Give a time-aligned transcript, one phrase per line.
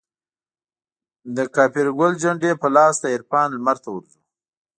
[1.35, 4.19] دکاپرګل جنډې په لاس دعرفان لمرته ورځو